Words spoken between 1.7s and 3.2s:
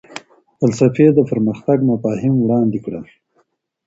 مفاهیم وړاندې کړل.